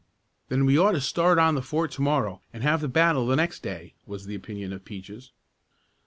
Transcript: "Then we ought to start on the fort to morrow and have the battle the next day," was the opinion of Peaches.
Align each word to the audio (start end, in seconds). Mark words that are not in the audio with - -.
"Then 0.49 0.65
we 0.65 0.79
ought 0.79 0.93
to 0.93 0.99
start 0.99 1.37
on 1.37 1.53
the 1.53 1.61
fort 1.61 1.91
to 1.91 2.01
morrow 2.01 2.41
and 2.51 2.63
have 2.63 2.81
the 2.81 2.87
battle 2.87 3.27
the 3.27 3.35
next 3.35 3.61
day," 3.61 3.93
was 4.07 4.25
the 4.25 4.33
opinion 4.33 4.73
of 4.73 4.83
Peaches. 4.83 5.29